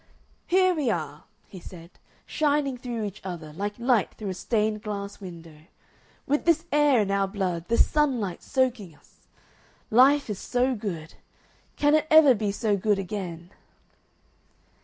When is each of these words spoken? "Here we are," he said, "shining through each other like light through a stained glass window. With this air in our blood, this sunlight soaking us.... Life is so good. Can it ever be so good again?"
"Here 0.47 0.73
we 0.73 0.89
are," 0.89 1.25
he 1.47 1.59
said, 1.59 1.91
"shining 2.25 2.75
through 2.75 3.03
each 3.03 3.21
other 3.23 3.53
like 3.53 3.77
light 3.77 4.15
through 4.15 4.29
a 4.29 4.33
stained 4.33 4.81
glass 4.81 5.19
window. 5.19 5.65
With 6.25 6.45
this 6.45 6.65
air 6.71 7.01
in 7.01 7.11
our 7.11 7.27
blood, 7.27 7.67
this 7.67 7.85
sunlight 7.87 8.41
soaking 8.41 8.95
us.... 8.95 9.27
Life 9.91 10.27
is 10.27 10.39
so 10.39 10.73
good. 10.73 11.13
Can 11.75 11.93
it 11.93 12.07
ever 12.09 12.33
be 12.33 12.51
so 12.51 12.75
good 12.75 12.97
again?" 12.97 13.51